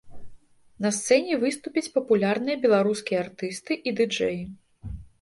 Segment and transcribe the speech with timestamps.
[0.85, 4.41] На сцэне выступяць папулярныя беларускія артысты і ды-джэі.